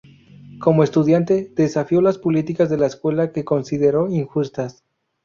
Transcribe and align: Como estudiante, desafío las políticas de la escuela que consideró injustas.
Como 0.59 0.83
estudiante, 0.83 1.51
desafío 1.55 2.01
las 2.01 2.17
políticas 2.17 2.71
de 2.71 2.77
la 2.79 2.87
escuela 2.87 3.31
que 3.31 3.45
consideró 3.45 4.09
injustas. 4.09 4.83